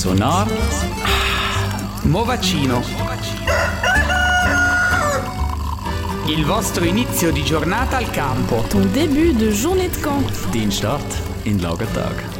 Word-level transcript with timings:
Sonar 0.00 0.50
Movacino. 2.04 2.80
Il 6.24 6.46
vostro 6.46 6.84
inizio 6.84 7.30
di 7.30 7.44
giornata 7.44 7.98
al 7.98 8.08
campo. 8.08 8.64
Ton 8.70 8.90
début 8.92 9.34
de 9.34 9.50
journée 9.50 9.90
de 9.90 10.00
camp. 10.00 10.26
Dein 10.52 10.70
Start 10.70 11.04
in 11.42 11.60
Lagertag. 11.60 12.39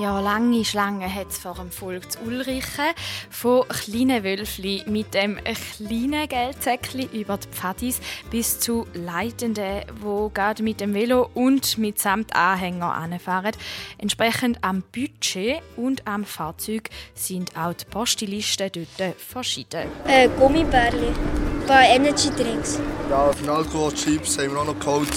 Ja, 0.00 0.20
lange 0.20 0.64
Schlangen 0.64 1.12
hat 1.12 1.30
es 1.30 1.38
vor 1.38 1.54
dem 1.54 1.72
Volk 1.72 2.12
zu 2.12 2.20
Ulrichen. 2.20 2.84
Von 3.30 3.66
kleinen 3.66 4.22
Wölfli 4.22 4.84
mit 4.86 5.12
dem 5.12 5.38
kleinen 5.42 6.28
Geldsäckchen 6.28 7.10
über 7.10 7.36
die 7.36 7.48
Pfadis 7.48 8.00
bis 8.30 8.60
zu 8.60 8.86
Leitenden, 8.94 9.82
die 10.00 10.34
gerade 10.34 10.62
mit 10.62 10.80
dem 10.80 10.94
Velo 10.94 11.28
und 11.34 11.78
mit 11.78 11.98
samt 11.98 12.36
Anhänger 12.36 12.94
anfahren. 12.94 13.50
Entsprechend 13.98 14.58
am 14.62 14.84
Budget 14.92 15.62
und 15.74 16.06
am 16.06 16.24
Fahrzeug 16.24 16.90
sind 17.14 17.56
auch 17.56 17.72
die 17.72 17.84
Postilisten 17.86 18.70
dort 18.72 19.16
verschieden. 19.16 19.88
Äh, 20.06 20.28
Gummibärli, 20.38 21.08
ein 21.08 21.66
paar 21.66 21.82
Energy 21.82 22.30
Drinks. 22.36 22.78
Ja, 23.10 23.32
für 23.32 23.50
Alkohol, 23.50 23.92
Chips 23.94 24.38
haben 24.38 24.52
wir 24.52 24.60
auch 24.60 24.66
noch 24.66 24.78
geholt. 24.78 25.10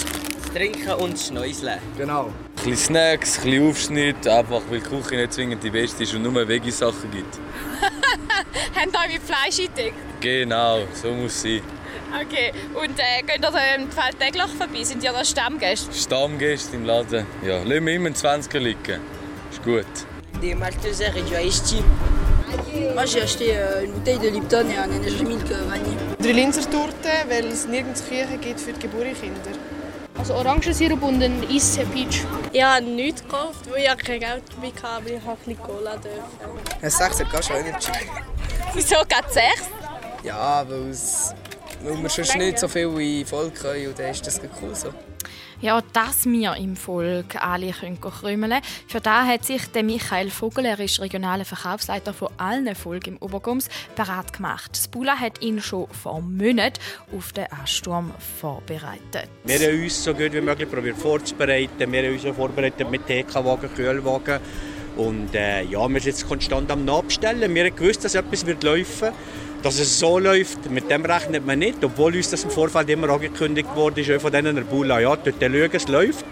Trinken 0.56 0.94
und 0.94 1.20
Schnäuseln. 1.20 1.78
Genau. 1.98 2.32
Ein 2.64 2.70
bisschen 2.70 2.96
Snacks, 2.96 3.40
ein 3.40 3.44
bisschen 3.46 3.70
Aufschnitt, 3.70 4.28
einfach 4.28 4.62
weil 4.70 4.82
die 4.82 4.86
Küche 4.86 5.16
nicht 5.16 5.34
zwingend 5.34 5.64
die 5.64 5.72
beste 5.72 6.04
ist 6.04 6.14
und 6.14 6.22
nur 6.22 6.48
Veggie-Sachen 6.48 7.10
gibt. 7.10 7.40
Habt 8.76 8.86
ihr 8.86 9.14
mit 9.14 9.24
Fleisch 9.24 9.60
eingedeckt? 9.68 9.96
Genau, 10.20 10.82
so 10.94 11.12
muss 11.12 11.32
es 11.32 11.42
sein. 11.42 11.62
Okay. 12.22 12.52
Und 12.76 13.00
äh, 13.00 13.24
geht 13.26 13.38
ihr 13.38 13.42
da 13.42 13.76
im 13.76 13.90
Feld 13.90 14.20
täglich 14.20 14.52
vorbei? 14.60 14.84
Sind 14.84 15.04
ihr 15.04 15.12
da 15.12 15.26
Stammgäste? 15.26 15.92
Stammgäste 15.92 16.76
im 16.76 16.86
Laden, 16.86 17.26
ja, 17.44 17.64
lassen 17.64 17.86
wir 17.86 17.96
immer 17.96 18.06
einen 18.06 18.16
20er 18.16 18.60
liegen. 18.60 19.02
Ist 19.50 19.64
gut. 19.64 19.86
Des 20.40 20.56
Maltesers 20.56 21.16
et 21.16 21.28
du 21.28 21.42
Ice 21.44 21.64
Tea. 21.64 21.84
Moi 22.94 23.06
j'ai 23.08 23.24
acheté 23.24 23.56
une 23.84 23.94
bouteille 23.94 24.20
de 24.20 24.30
Lipton 24.30 24.70
et 24.70 24.78
un 24.78 24.92
Energy 24.92 25.26
Milk 25.26 25.50
euh, 25.50 25.68
vanille. 25.68 25.98
Drei 26.20 26.32
Linzer 26.32 26.70
Torte, 26.70 27.10
weil 27.28 27.48
es 27.48 27.66
nirgends 27.66 28.04
Küche 28.08 28.38
gibt 28.40 28.60
für 28.60 28.74
die 28.74 28.80
Geburtskinder. 28.82 29.52
Also 30.18 30.36
Orangensirup 30.36 31.02
und 31.04 31.22
ein 31.24 31.44
Eis 31.50 31.80
Peach. 31.94 32.26
Ich 32.52 32.62
habe 32.62 32.84
nichts 32.86 33.24
gekauft, 33.24 33.70
weil 33.70 33.84
ich 33.84 34.06
kein 34.06 34.20
Geld 34.20 34.44
dabei 34.56 34.68
hatte, 34.70 34.88
aber 34.88 35.10
ich 35.10 35.22
habe 35.22 35.32
ein 35.32 35.38
bisschen 35.38 35.64
Cola 35.64 35.98
dürfen. 35.98 36.22
Ein 36.82 36.90
6er 36.90 37.32
Gast 37.32 37.50
Energy. 37.50 37.92
Wieso 38.74 38.96
geht 39.08 39.32
sechs? 39.32 39.70
Ja, 40.24 40.64
weil, 40.68 40.90
es, 40.90 41.34
weil 41.84 42.02
wir 42.02 42.10
sonst 42.10 42.36
nicht 42.36 42.60
so 42.60 42.68
viel 42.68 43.00
in 43.00 43.26
Volk 43.26 43.56
können 43.56 43.88
und 43.88 44.00
dann 44.00 44.12
ist 44.12 44.26
das 44.26 44.40
cool 44.62 44.76
so. 44.76 44.90
Ja, 45.62 45.80
dass 45.94 46.26
wir 46.26 46.56
im 46.56 46.76
Volk 46.76 47.36
alle 47.36 47.72
krümeln 47.72 48.02
können. 48.02 48.62
Für 48.88 49.00
das 49.00 49.28
hat 49.28 49.46
sich 49.46 49.68
der 49.68 49.84
Michael 49.84 50.32
Vogel, 50.32 50.66
er 50.66 50.80
ist 50.80 51.00
regionaler 51.00 51.46
Verkaufsleiter 51.46 52.14
von 52.14 52.30
allen 52.38 52.74
Folgen 52.74 53.12
im 53.12 53.18
Obergums, 53.18 53.70
bereit 53.96 54.34
gemacht. 54.34 54.72
Das 54.72 54.88
Bula 54.88 55.20
hat 55.20 55.42
ihn 55.44 55.62
schon 55.62 55.88
vor 55.90 56.20
Monaten 56.20 56.80
auf 57.16 57.32
den 57.34 57.46
Ansturm 57.52 58.12
vorbereitet. 58.40 59.30
Wir 59.44 59.60
haben 59.60 59.84
uns 59.84 60.04
so 60.04 60.16
gut 60.16 60.34
wie 60.34 60.42
möglich 60.42 60.68
probiert 60.68 60.98
vorzubereiten. 60.98 61.92
Wir 61.92 62.04
haben 62.04 62.14
uns 62.14 62.26
auch 62.26 62.34
vorbereitet 62.34 62.90
mit 62.90 63.06
TK-Wagen, 63.06 63.70
Kühlwagen. 63.76 64.40
Und 64.98 65.34
äh, 65.34 65.64
ja, 65.64 65.88
wir 65.88 66.00
sind 66.00 66.06
jetzt 66.06 66.28
konstant 66.28 66.70
am 66.72 66.86
Nachbestellen. 66.86 67.54
Wir 67.54 67.66
haben 67.66 67.76
gewusst, 67.76 68.04
dass 68.04 68.16
etwas 68.16 68.46
wird 68.46 68.64
laufen 68.64 69.02
wird. 69.02 69.14
Dass 69.64 69.78
es 69.80 70.00
so 70.00 70.18
läuft, 70.18 70.72
mit 70.72 70.90
dem 70.90 71.06
rechnet 71.06 71.46
man 71.46 71.60
nicht. 71.60 71.84
Obwohl 71.84 72.16
uns 72.16 72.32
das 72.32 72.44
im 72.44 72.50
Vorfeld 72.50 72.90
immer 72.90 73.10
angekündigt 73.10 73.70
wurde, 73.76 74.02
ist 74.02 74.22
von 74.22 74.32
denen 74.32 74.66
Bula, 74.66 75.00
ja, 75.00 75.16
dort 75.16 75.36
schauen, 75.40 75.70
es 75.72 75.88
läuft. 75.88 76.26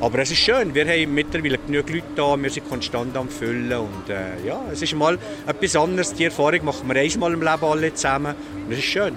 Aber 0.00 0.18
es 0.18 0.30
ist 0.30 0.38
schön, 0.38 0.74
wir 0.74 0.86
haben 0.86 1.14
mittlerweile 1.14 1.58
genug 1.58 1.88
Leute 1.88 2.06
da, 2.16 2.36
wir 2.36 2.50
sind 2.50 2.68
konstant 2.68 3.16
am 3.16 3.30
Füllen 3.30 3.72
und 3.72 4.10
äh, 4.10 4.46
ja, 4.46 4.60
es 4.70 4.82
ist 4.82 4.94
mal 4.94 5.18
etwas 5.46 5.74
anderes. 5.74 6.12
Die 6.12 6.24
Erfahrung 6.24 6.66
machen 6.66 6.86
wir 6.86 7.00
einmal 7.00 7.32
im 7.32 7.40
Leben 7.40 7.64
alle 7.64 7.94
zusammen 7.94 8.34
und 8.66 8.72
es 8.72 8.78
ist 8.78 8.84
schön. 8.84 9.16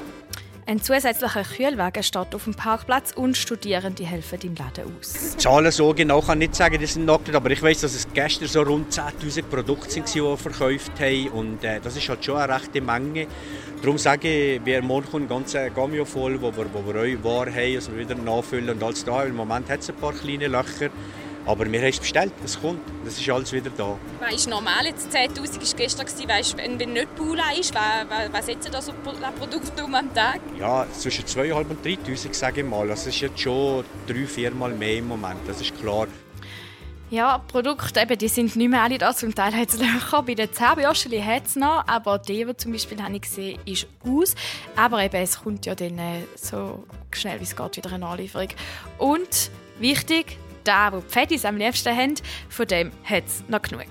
Ein 0.70 0.84
zusätzlicher 0.84 1.42
Kühlwagen 1.42 2.04
steht 2.04 2.36
auf 2.36 2.44
dem 2.44 2.54
Parkplatz 2.54 3.12
und 3.16 3.36
Studierende 3.36 4.06
helfen 4.06 4.38
im 4.44 4.54
Laden 4.54 4.96
aus. 5.00 5.32
Die 5.34 5.38
Zahlen 5.38 5.72
so 5.72 5.96
genau 5.96 6.22
kann 6.22 6.40
ich 6.42 6.50
nicht 6.50 6.58
sagen, 6.58 6.78
die 6.78 6.86
sind 6.86 7.06
nackt, 7.06 7.34
aber 7.34 7.50
ich 7.50 7.60
weiß, 7.60 7.82
dass 7.82 7.96
es 7.96 8.08
gestern 8.14 8.48
so 8.48 8.62
rund 8.62 8.94
10'000 8.94 9.42
Produkte 9.50 9.96
waren, 9.96 10.06
die 10.06 10.22
wir 10.22 10.38
verkauft 10.38 10.92
haben 11.00 11.28
und 11.30 11.64
äh, 11.64 11.80
das 11.82 11.98
ist 11.98 12.08
halt 12.08 12.24
schon 12.24 12.38
eine 12.38 12.54
rechte 12.54 12.82
Menge. 12.82 13.26
Darum 13.82 13.98
sage 13.98 14.58
ich, 14.58 14.64
wir 14.64 14.84
morgen 14.84 15.10
kommt 15.10 15.26
ein 15.26 15.30
ganzes 15.30 15.74
Gamio 15.74 16.06
voll, 16.06 16.40
wo 16.40 16.56
wir, 16.56 16.68
wo 16.72 16.86
wir 16.86 17.02
euch 17.02 17.24
Ware 17.24 17.52
haben, 17.52 17.76
also 17.76 17.98
wieder 17.98 18.14
nachfüllen 18.14 18.70
und 18.70 18.84
alles 18.84 19.04
da. 19.04 19.24
Im 19.24 19.38
Moment 19.38 19.72
hat 19.72 19.80
es 19.80 19.90
ein 19.90 19.96
paar 19.96 20.14
kleine 20.14 20.50
Löcher. 20.50 20.92
Aber 21.50 21.66
wir 21.66 21.80
haben 21.80 21.90
es 21.90 22.00
bestellt, 22.00 22.32
es 22.46 22.62
kommt, 22.62 22.80
das 23.04 23.20
ist 23.20 23.28
alles 23.28 23.52
wieder 23.52 23.72
da. 23.76 23.98
Was 24.20 24.36
ist 24.36 24.48
normal? 24.48 24.86
Jetzt 24.86 25.10
10'000 25.12 25.36
war 25.36 25.78
gestern. 25.78 26.30
Weißt, 26.30 26.58
wenn, 26.58 26.80
wenn 26.80 26.94
nicht 26.94 27.16
Pula 27.16 27.52
ist, 27.60 27.74
was, 27.74 28.32
was 28.32 28.46
setzen 28.46 28.72
da 28.72 28.80
so 28.80 28.94
Produkte 28.94 29.84
um 29.84 29.96
am 29.96 30.14
Tag? 30.14 30.42
Ja, 30.60 30.86
zwischen 30.96 31.26
2'500 31.26 31.70
und 31.72 31.84
3'000 31.84 32.36
sage 32.36 32.62
ich 32.62 32.68
mal. 32.68 32.88
Das 32.88 33.08
ist 33.08 33.20
jetzt 33.20 33.40
schon 33.40 33.84
drei, 34.06 34.28
viermal 34.28 34.74
mehr 34.76 34.98
im 34.98 35.08
Moment, 35.08 35.40
das 35.48 35.60
ist 35.60 35.76
klar. 35.82 36.06
Ja, 37.10 37.40
die 37.40 37.52
Produkte 37.52 38.00
eben, 38.00 38.16
die 38.16 38.28
sind 38.28 38.56
nicht 38.56 38.70
mehr 38.70 38.84
alle 38.84 39.00
da. 39.00 39.16
Zum 39.16 39.34
Teil 39.34 39.56
hat 39.56 39.70
es 39.70 39.80
Löcher. 39.80 40.22
Bei 40.22 40.36
den 40.36 40.54
Zerbeoscheli 40.54 41.20
hat 41.20 41.48
es 41.48 41.56
noch, 41.56 41.84
aber 41.88 42.20
die, 42.20 42.46
die 42.46 42.58
zum 42.58 42.74
Beispiel 42.74 43.02
habe 43.02 43.16
ich 43.16 43.22
gesehen, 43.24 43.58
ist 43.66 43.88
aus. 44.06 44.36
Aber 44.76 45.02
eben, 45.04 45.20
es 45.20 45.42
kommt 45.42 45.66
ja 45.66 45.74
dann 45.74 45.98
äh, 45.98 46.22
so 46.36 46.84
schnell 47.10 47.40
wie 47.40 47.46
es 47.46 47.56
geht 47.56 47.78
wieder 47.78 47.92
eine 47.92 48.06
Anlieferung. 48.06 48.50
Und 49.00 49.50
wichtig, 49.80 50.38
da, 50.64 50.92
wo 50.92 51.00
die 51.00 51.10
Fettis 51.10 51.46
am 51.46 51.58
liebsten 51.58 51.96
haben, 51.96 52.16
von 52.50 52.68
dem 52.68 52.92
hat 53.04 53.26
es 53.26 53.44
noch 53.48 53.62
genug. 53.62 53.86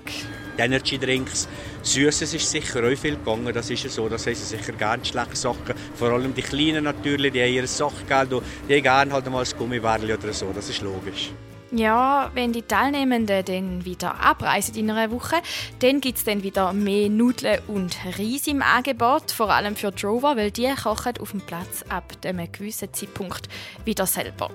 Die 0.57 0.61
Energy 0.61 0.97
Drinks, 0.97 1.47
Süßes 1.83 2.33
ist 2.33 2.49
sicher 2.49 2.79
auch 2.79 2.97
viel 2.97 3.15
gegangen, 3.15 3.53
das 3.53 3.69
ist 3.69 3.83
ja 3.83 3.89
so, 3.89 4.09
das 4.09 4.23
sie 4.23 4.33
sicher 4.33 4.73
gerne 4.73 5.05
schlechte 5.05 5.35
Sachen. 5.35 5.73
Vor 5.95 6.09
allem 6.09 6.33
die 6.33 6.41
Kleinen 6.41 6.83
natürlich, 6.83 7.31
die 7.31 7.41
haben 7.41 7.53
ihr 7.53 7.67
Sachgeld, 7.67 8.31
die 8.67 8.75
haben 8.75 8.83
gerne 8.83 9.13
halt 9.13 9.29
mal 9.29 9.43
ein 9.43 9.57
Gummibärli 9.57 10.13
oder 10.13 10.33
so, 10.33 10.51
das 10.53 10.69
ist 10.69 10.81
logisch. 10.81 11.31
Ja, 11.71 12.31
wenn 12.33 12.51
die 12.51 12.63
Teilnehmenden 12.63 13.45
dann 13.45 13.85
wieder 13.85 14.19
abreisen 14.19 14.73
in 14.75 14.89
einer 14.89 15.11
Woche, 15.11 15.35
dann 15.79 16.01
gibt 16.01 16.17
es 16.17 16.23
dann 16.23 16.41
wieder 16.41 16.73
mehr 16.73 17.09
Nudeln 17.09 17.59
und 17.67 17.95
Reis 18.17 18.47
im 18.47 18.63
Angebot, 18.63 19.31
vor 19.31 19.51
allem 19.51 19.75
für 19.75 19.91
Drover, 19.91 20.35
weil 20.35 20.49
die 20.49 20.73
kochen 20.73 21.13
auf 21.19 21.29
dem 21.29 21.41
Platz 21.41 21.85
ab 21.87 22.05
einem 22.25 22.51
gewissen 22.51 22.91
Zeitpunkt 22.91 23.47
wieder 23.85 24.07
selber. 24.07 24.49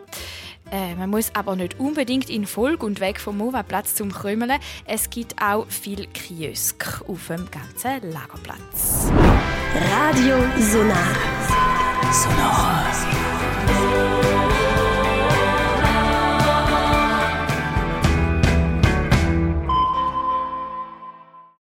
Äh, 0.75 0.97
man 0.97 1.09
muss 1.09 1.31
aber 1.37 1.55
nicht 1.55 1.79
unbedingt 1.79 2.29
in 2.29 2.47
Folge 2.47 2.85
und 2.85 2.99
weg 2.99 3.21
vom 3.21 3.39
Mova-Platz 3.39 3.95
zum 3.95 4.11
Krümeln. 4.11 4.59
Es 4.87 5.09
gibt 5.09 5.41
auch 5.41 5.67
viel 5.69 6.09
Kiosk 6.09 7.01
auf 7.07 7.29
dem 7.29 7.49
ganzen 7.49 8.11
Lagerplatz. 8.11 9.09
Radio 9.93 10.37
Sonar. 10.59 11.15
Sonar. 12.13 12.75